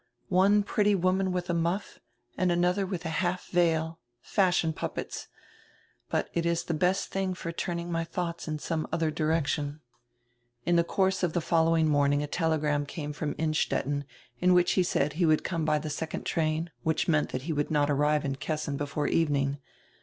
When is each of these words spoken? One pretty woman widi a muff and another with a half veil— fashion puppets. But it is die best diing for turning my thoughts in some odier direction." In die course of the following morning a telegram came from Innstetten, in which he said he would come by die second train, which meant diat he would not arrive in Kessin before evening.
One 0.29 0.63
pretty 0.63 0.95
woman 0.95 1.31
widi 1.31 1.49
a 1.49 1.53
muff 1.53 1.99
and 2.35 2.51
another 2.51 2.87
with 2.87 3.05
a 3.05 3.09
half 3.21 3.49
veil— 3.49 3.99
fashion 4.19 4.73
puppets. 4.73 5.27
But 6.09 6.27
it 6.33 6.43
is 6.43 6.63
die 6.63 6.73
best 6.73 7.13
diing 7.13 7.37
for 7.37 7.51
turning 7.51 7.91
my 7.91 8.03
thoughts 8.03 8.47
in 8.47 8.57
some 8.57 8.87
odier 8.91 9.13
direction." 9.13 9.79
In 10.65 10.75
die 10.75 10.81
course 10.81 11.21
of 11.21 11.33
the 11.33 11.39
following 11.39 11.87
morning 11.87 12.23
a 12.23 12.25
telegram 12.27 12.83
came 12.87 13.13
from 13.13 13.35
Innstetten, 13.37 14.05
in 14.39 14.55
which 14.55 14.71
he 14.71 14.81
said 14.81 15.13
he 15.13 15.25
would 15.27 15.43
come 15.43 15.65
by 15.65 15.77
die 15.77 15.89
second 15.89 16.25
train, 16.25 16.71
which 16.81 17.07
meant 17.07 17.31
diat 17.31 17.41
he 17.41 17.53
would 17.53 17.69
not 17.69 17.91
arrive 17.91 18.25
in 18.25 18.37
Kessin 18.37 18.77
before 18.77 19.05
evening. 19.05 19.59